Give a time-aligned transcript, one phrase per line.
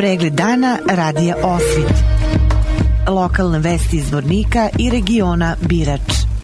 [0.00, 1.92] Pregled dana radija Osvit.
[3.08, 6.00] Lokalne vesti iz Vornika i regiona Birač.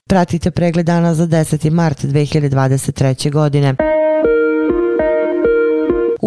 [0.06, 1.70] Pratite pregled dana za 10.
[1.70, 3.32] mart 2023.
[3.32, 3.74] godine.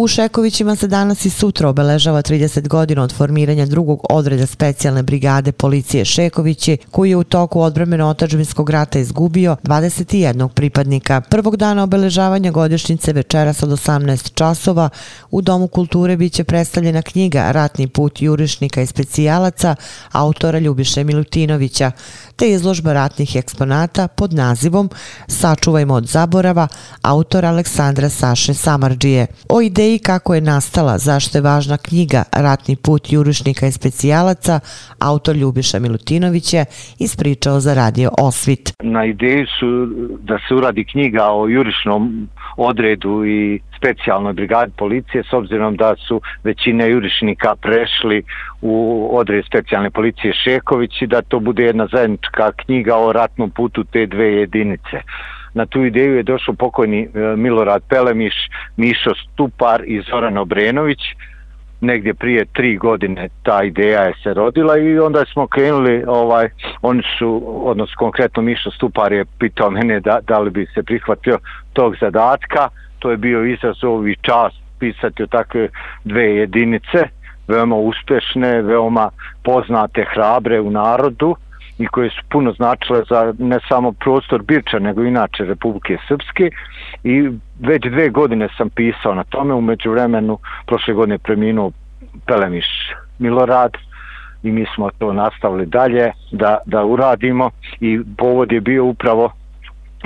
[0.00, 5.52] U Šekovićima se danas i sutra obeležava 30 godina od formiranja drugog odreda specijalne brigade
[5.52, 11.20] policije Šekovići, koji je u toku odbremeno otačbinskog rata izgubio 21 pripadnika.
[11.20, 14.88] Prvog dana obeležavanja godišnjice večeras od 18 časova
[15.30, 19.76] u Domu kulture biće predstavljena knjiga Ratni put jurišnika i specijalaca
[20.12, 21.92] autora Ljubiše Milutinovića,
[22.36, 24.90] te izložba ratnih eksponata pod nazivom
[25.28, 26.68] Sačuvajmo od zaborava
[27.02, 29.26] autora Aleksandra Saše Samarđije.
[29.48, 34.60] O ideji i kako je nastala, zašto je važna knjiga Ratni put jurišnika i specijalaca,
[34.98, 36.64] autor Ljubiša Milutinović je
[36.98, 38.72] ispričao za radio Osvit.
[38.82, 39.86] Na ideju su
[40.22, 46.20] da se uradi knjiga o jurišnom odredu i specijalnoj brigadi policije s obzirom da su
[46.44, 48.22] većine jurišnika prešli
[48.62, 53.84] u odred specijalne policije Šeković i da to bude jedna zajednička knjiga o ratnom putu
[53.84, 55.02] te dve jedinice
[55.54, 58.34] na tu ideju je došao pokojni e, Milorad Pelemiš,
[58.76, 60.98] Mišo Stupar i Zoran Obrenović.
[61.80, 66.48] Negdje prije tri godine ta ideja je se rodila i onda smo krenuli, ovaj,
[66.82, 71.38] oni su, odnosno konkretno Mišo Stupar je pitao mene da, da li bi se prihvatio
[71.72, 72.68] tog zadatka.
[72.98, 75.68] To je bio izazov i čast pisati o takve
[76.04, 77.08] dve jedinice,
[77.48, 79.10] veoma uspešne, veoma
[79.44, 81.36] poznate, hrabre u narodu
[81.80, 86.50] i koje su puno značile za ne samo prostor Birča, nego inače Republike Srpske.
[87.04, 91.70] I već dve godine sam pisao na tome, umeđu vremenu prošle godine preminuo
[92.26, 92.66] Pelemiš
[93.18, 93.72] Milorad
[94.42, 99.32] i mi smo to nastavili dalje da, da uradimo i povod je bio upravo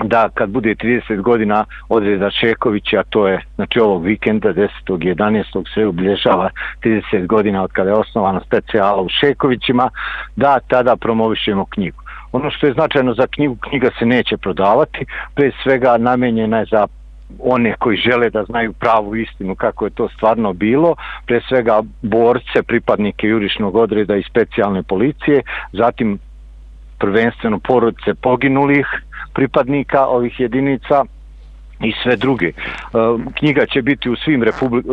[0.02, 4.68] da kad bude 30 godina odreda Šekovića, to je znači ovog vikenda 10.
[4.86, 5.74] 11.
[5.74, 6.50] se obilježava
[6.84, 9.90] 30 godina od kada je osnovana specijala u Šekovićima,
[10.36, 12.02] da tada promovišemo knjigu.
[12.32, 16.86] Ono što je značajno za knjigu, knjiga se neće prodavati, pre svega namenjena je za
[17.38, 20.96] one koji žele da znaju pravu istinu kako je to stvarno bilo,
[21.26, 25.42] pre svega borce, pripadnike jurišnog odreda i specijalne policije,
[25.72, 26.18] zatim
[26.98, 28.86] prvenstveno porodice poginulih,
[29.34, 31.04] pripadnika ovih jedinica
[31.80, 32.46] i sve druge.
[32.46, 32.52] E,
[33.38, 34.92] knjiga će biti u svim republi, e,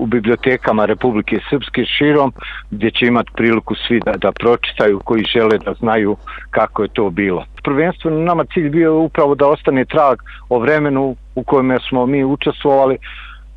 [0.00, 2.32] u bibliotekama Republike Srpske širom,
[2.70, 6.16] gdje će imati priliku svi da, da pročitaju koji žele da znaju
[6.50, 7.44] kako je to bilo.
[7.62, 12.96] Prvenstveno nama cilj bio upravo da ostane trag o vremenu u kojem smo mi učestvovali.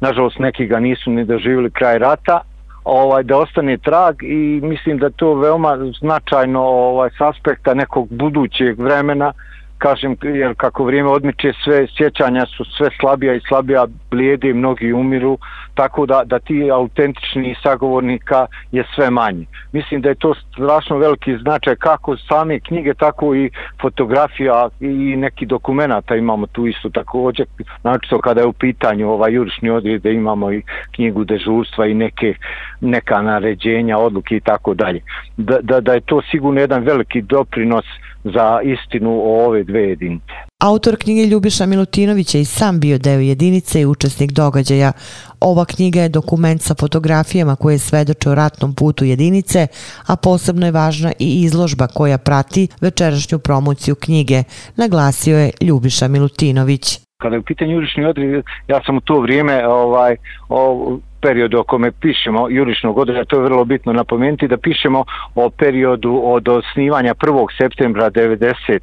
[0.01, 2.41] Nažalost, neki ga nisu ni doživjeli kraj rata,
[2.83, 8.79] ovaj da ostane trag i mislim da to veoma značajno ovaj s aspekta nekog budućeg
[8.79, 9.33] vremena
[9.77, 15.37] kažem, jer kako vrijeme odmiče sve sjećanja su sve slabija i slabija blijede, mnogi umiru,
[15.73, 19.45] tako da, da ti autentični sagovornika je sve manje.
[19.71, 23.49] Mislim da je to strašno veliki značaj kako same knjige, tako i
[23.81, 27.45] fotografija i neki dokumenta imamo tu isto također,
[27.81, 31.93] znači to kada je u pitanju ovaj jurišni odred, da imamo i knjigu dežurstva i
[31.93, 32.35] neke,
[32.81, 35.01] neka naređenja, odluke i tako dalje.
[35.37, 37.85] Da, da, da je to sigurno jedan veliki doprinos
[38.33, 40.33] za istinu o ove dve jedinice.
[40.59, 44.91] Autor knjige Ljubiša Milutinović je i sam bio deo jedinice i učesnik događaja.
[45.39, 49.67] Ova knjiga je dokument sa fotografijama koje svedoče o ratnom putu jedinice,
[50.07, 54.43] a posebno je važna i izložba koja prati večerašnju promociju knjige,
[54.75, 56.99] naglasio je Ljubiša Milutinović.
[57.21, 60.15] Kada je u pitanju jurišni odred, ja sam u to vrijeme ovaj,
[60.49, 65.03] o periodu o kome pišemo jurišnog odreda, to je vrlo bitno napomenuti, da pišemo
[65.35, 67.47] o periodu od osnivanja 1.
[67.57, 68.79] septembra 90 e,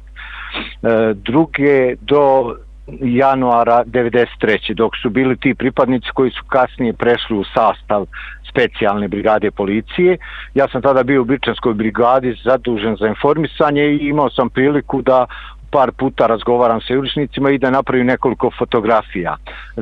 [1.13, 2.55] druge do
[3.01, 4.73] januara 93.
[4.73, 8.05] dok su bili ti pripadnici koji su kasnije prešli u sastav
[8.49, 10.17] specijalne brigade policije.
[10.53, 15.25] Ja sam tada bio u Birčanskoj brigadi zadužen za informisanje i imao sam priliku da
[15.73, 19.35] par puta razgovaram sa jurišnicima i da napravim nekoliko fotografija.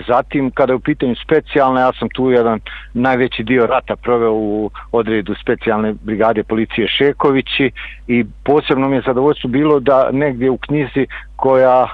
[0.07, 2.59] Zatim, kada je u pitanju specijalne, ja sam tu jedan
[2.93, 7.71] najveći dio rata proveo u odredu specijalne brigade policije Šekovići
[8.07, 11.87] i posebno mi je zadovoljstvo bilo da negdje u knjizi koja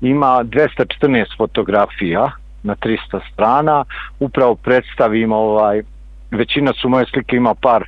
[0.00, 2.30] ima 214 fotografija
[2.62, 3.84] na 300 strana,
[4.20, 5.82] upravo predstavim ovaj,
[6.30, 7.84] većina su moje slike, ima par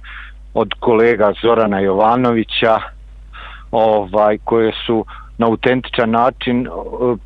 [0.55, 2.79] od kolega Zorana Jovanovića,
[3.71, 5.05] ovaj koje su
[5.39, 6.71] na autentičan način e,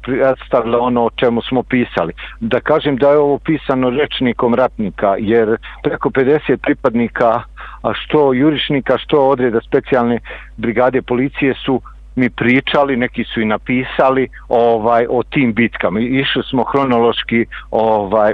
[0.02, 2.12] predstavila ono o čemu smo pisali.
[2.40, 7.42] Da kažem da je ovo pisano rečnikom ratnika, jer preko 50 pripadnika,
[7.82, 10.20] a što jurišnika, što odreda specijalne
[10.56, 11.80] brigade policije su
[12.16, 16.00] mi pričali, neki su i napisali ovaj o tim bitkama.
[16.00, 18.32] Išli smo hronološki ovaj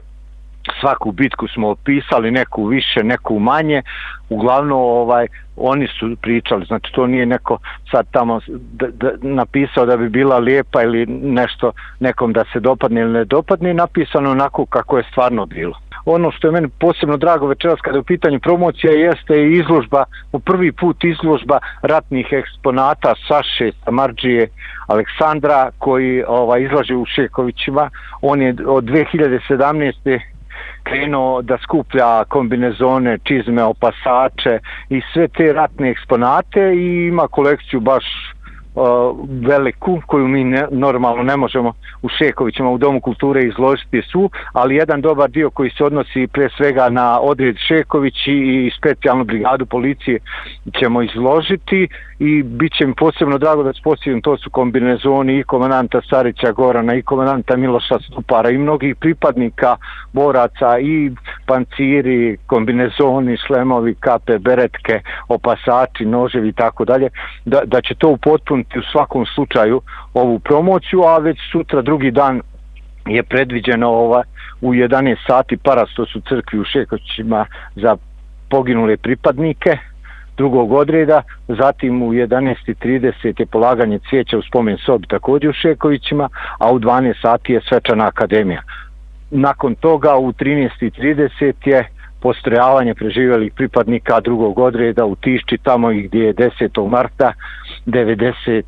[0.80, 3.82] svaku bitku smo opisali, neku više, neku manje,
[4.28, 5.26] uglavnom ovaj
[5.56, 7.58] oni su pričali, znači to nije neko
[7.90, 13.00] sad tamo da, da, napisao da bi bila lijepa ili nešto nekom da se dopadne
[13.00, 15.75] ili ne dopadne, napisano onako kako je stvarno bilo.
[16.04, 20.04] Ono što je meni posebno drago večeras kada je u pitanju promocija jeste i izložba,
[20.32, 24.48] u prvi put izložba ratnih eksponata Saše Samarđije
[24.86, 27.90] Aleksandra koji ovaj, izlaže u Šekovićima.
[28.22, 30.20] On je od 2017
[30.82, 34.58] krenuo da skuplja kombinezone, čizme, opasače
[34.88, 38.05] i sve te ratne eksponate i ima kolekciju baš
[39.40, 41.72] veliku koju mi ne, normalno ne možemo
[42.02, 46.48] u Šekovićima u Domu kulture izložiti su, ali jedan dobar dio koji se odnosi pre
[46.56, 50.19] svega na odred Šeković i specijalnu brigadu policije
[50.78, 51.88] ćemo izložiti
[52.19, 56.94] i bit će mi posebno drago da spostavim, to su kombinezoni i komandanta Sarića Gorana
[56.94, 59.76] i komandanta Miloša Stupara i mnogih pripadnika
[60.12, 61.10] boraca i
[61.46, 67.08] panciri, kombinezoni, šlemovi, kape, beretke, opasači, noževi i tako dalje,
[67.44, 69.81] da, da će to upotpuniti u svakom slučaju
[70.15, 72.41] ovu promociju, a već sutra drugi dan
[73.06, 74.23] je predviđeno ova,
[74.61, 77.97] u 11 sati parastos su crkvi u Šekoćima za
[78.50, 79.79] poginule pripadnike,
[80.37, 86.29] drugog odreda, zatim u 11.30 je polaganje cvijeća u spomen sobi također u Šekovićima,
[86.59, 88.62] a u 12 sati je svečana akademija.
[89.31, 91.88] Nakon toga u 13.30 je
[92.20, 96.88] postrojavanje preživjelih pripadnika drugog odreda u Tišči, tamo gdje je 10.
[96.88, 97.32] marta
[97.88, 98.62] 90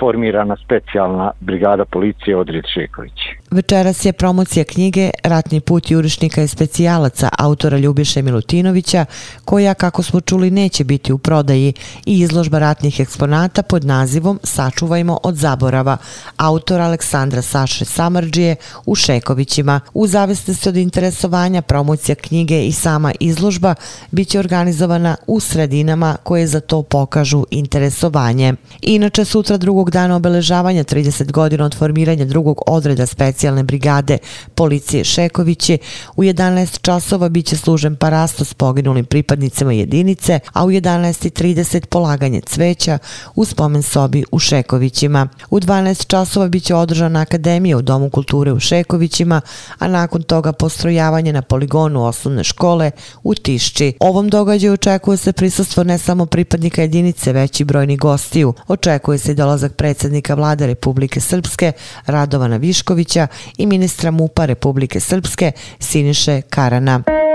[0.00, 3.20] formirana specijalna brigada policije Odred Šeković.
[3.50, 9.04] Večeras je promocija knjige Ratni put jurišnika i specijalaca autora Ljubiše Milutinovića,
[9.44, 11.72] koja, kako smo čuli, neće biti u prodaji
[12.06, 15.96] i izložba ratnih eksponata pod nazivom Sačuvajmo od zaborava,
[16.36, 18.56] autora Aleksandra Saše Samarđije
[18.86, 19.80] u Šekovićima.
[19.94, 23.74] U zavisnosti od interesovanja promocija knjige i sama izložba
[24.10, 28.54] biće organizovana u sredinama koje za to pokažu interesovanje.
[28.82, 33.06] Inače, sutra drugog dana obeležavanja 30 godina od formiranja drugog odreda
[33.38, 34.18] specijalne brigade
[34.54, 35.78] policije Šekovići.
[36.16, 42.98] u 11 časova biće služen parasto s poginulim pripadnicama jedinice, a u 11.30 polaganje cveća
[43.34, 45.28] u spomen sobi u Šekovićima.
[45.50, 49.40] U 12 časova biće održana akademija u Domu kulture u Šekovićima,
[49.78, 52.90] a nakon toga postrojavanje na poligonu osnovne škole
[53.22, 53.92] u Tišći.
[54.00, 58.54] Ovom događaju očekuje se prisustvo ne samo pripadnika jedinice, već i brojni gostiju.
[58.68, 61.72] Očekuje se dolazak predsjednika vlade Republike Srpske
[62.06, 67.27] Radovana Viškovića i ministra MUPA Republike Srpske Siniše Karana.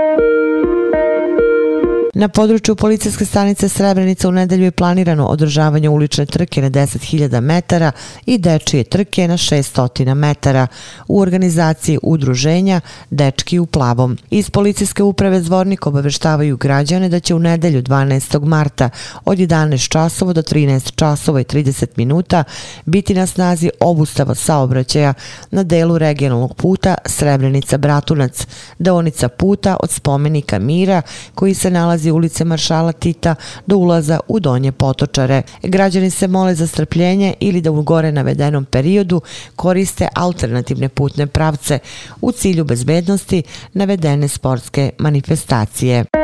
[2.16, 7.92] Na području policijske stanice Srebrenica u nedelju je planirano održavanje ulične trke na 10.000 metara
[8.26, 10.66] i dečije trke na 600 metara
[11.08, 12.80] u organizaciji udruženja
[13.10, 14.18] Dečki u plavom.
[14.30, 18.44] Iz policijske uprave Zvornik obaveštavaju građane da će u nedelju 12.
[18.44, 18.90] marta
[19.24, 22.44] od 11 časova do 13 časova i 30 minuta
[22.84, 25.14] biti na snazi obustava saobraćaja
[25.50, 28.46] na delu regionalnog puta Srebrenica-Bratunac,
[28.78, 31.02] deonica puta od spomenika Mira
[31.34, 33.34] koji se nalazi nalazi ulice Maršala Tita
[33.66, 35.42] do ulaza u Donje Potočare.
[35.62, 39.20] Građani se mole za strpljenje ili da u gore navedenom periodu
[39.56, 41.78] koriste alternativne putne pravce
[42.20, 43.42] u cilju bezbednosti
[43.72, 46.23] navedene sportske manifestacije.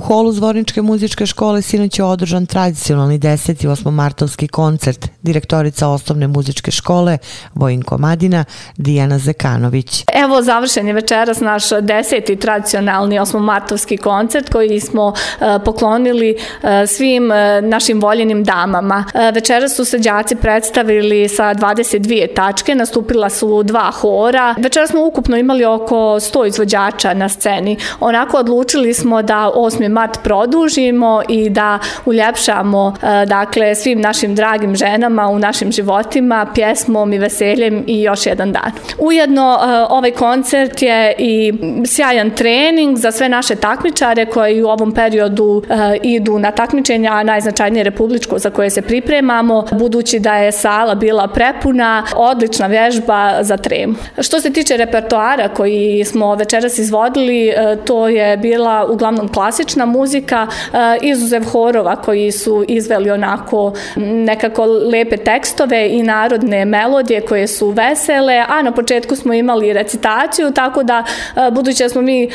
[0.00, 3.64] U holu Zvorničke muzičke škole sinoć je održan tradicionalni 10.
[3.64, 3.90] i 8.
[3.90, 5.08] martovski koncert.
[5.22, 7.18] Direktorica osnovne muzičke škole
[7.54, 8.44] Vojinko Madina,
[8.76, 10.04] Dijana Zekanović.
[10.24, 12.38] Evo završen je večeras naš 10.
[12.38, 13.40] tradicionalni 8.
[13.40, 19.04] martovski koncert koji smo e, poklonili e, svim e, našim voljenim damama.
[19.34, 24.54] Večeras su se džaci predstavili sa 22 tačke, nastupila su dva hora.
[24.58, 27.76] Večeras smo ukupno imali oko 100 izvođača na sceni.
[28.00, 34.76] Onako odlučili smo da 8 mart produžimo i da uljepšamo e, dakle svim našim dragim
[34.76, 38.72] ženama u našim životima pjesmom i veseljem i još jedan dan.
[38.98, 41.52] Ujedno e, ovaj koncert je i
[41.86, 47.84] sjajan trening za sve naše takmičare koji u ovom periodu e, idu na takmičenja najznačajnije
[47.84, 53.96] republičko za koje se pripremamo budući da je sala bila prepuna odlična vježba za trem.
[54.18, 57.52] Što se tiče repertoara koji smo večeras izvodili
[57.84, 64.64] to je bila uglavnom klasična klasična muzika, e, izuzev horova koji su izveli onako nekako
[64.64, 70.82] lepe tekstove i narodne melodije koje su vesele, a na početku smo imali recitaciju, tako
[70.82, 71.04] da
[71.36, 72.28] e, budući da smo mi e,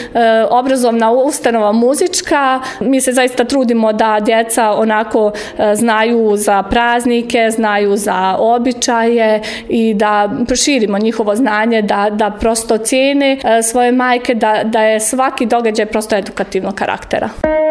[0.49, 5.31] obrazovna ustanova muzička, mi se zaista trudimo da djeca onako
[5.73, 13.37] znaju za praznike, znaju za običaje i da proširimo njihovo znanje, da, da prosto cijene
[13.63, 17.29] svoje majke, da, da je svaki događaj prosto edukativnog karaktera.
[17.41, 17.64] Bye.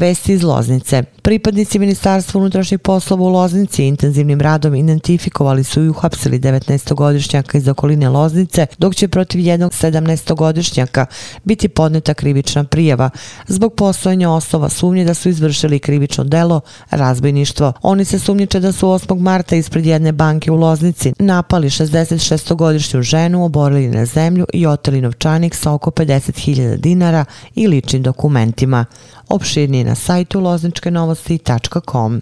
[0.00, 1.02] Vesti iz Loznice.
[1.22, 8.08] Pripadnici Ministarstva unutrašnjih poslova u Loznici intenzivnim radom identifikovali su i uhapsili 19-godišnjaka iz okoline
[8.08, 11.06] Loznice, dok će protiv jednog 17-godišnjaka
[11.44, 13.10] biti podneta krivična prijava
[13.48, 17.72] zbog postojanja osnova sumnje da su izvršili krivično delo razbojništvo.
[17.82, 19.20] Oni se sumnjiče da su 8.
[19.20, 25.54] marta ispred jedne banke u Loznici napali 66-godišnju ženu, oborili na zemlju i oteli novčanik
[25.54, 28.84] sa oko 50.000 dinara i ličnim dokumentima.
[29.28, 32.20] Opširnije na sajtu lozničkenovosti.com.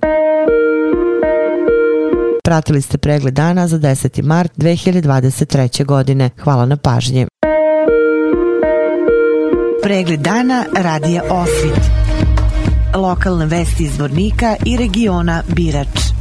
[2.44, 4.22] Pratili ste pregled dana za 10.
[4.22, 5.84] mart 2023.
[5.84, 6.30] godine.
[6.40, 7.26] Hvala na pažnje.
[9.82, 11.80] Pregled dana radija Osvit.
[12.94, 16.17] Lokalne vesti iz Vornika i regiona Birač.